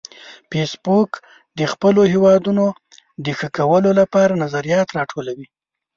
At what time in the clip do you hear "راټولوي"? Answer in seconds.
4.97-5.47